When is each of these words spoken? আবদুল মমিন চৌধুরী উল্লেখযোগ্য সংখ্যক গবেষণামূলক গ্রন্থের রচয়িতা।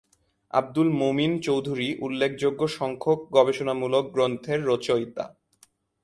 আবদুল 0.53 0.89
মমিন 0.93 1.33
চৌধুরী 1.41 1.87
উল্লেখযোগ্য 1.99 2.61
সংখ্যক 2.77 3.19
গবেষণামূলক 3.33 4.05
গ্রন্থের 4.11 4.59
রচয়িতা। 4.65 5.25